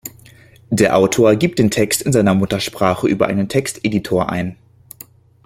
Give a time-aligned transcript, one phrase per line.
[0.71, 4.57] Der Autor gibt den Text in seiner Muttersprache über einen Text-Editor ein.